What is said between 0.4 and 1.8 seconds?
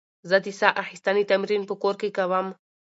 د ساه اخیستنې تمرین په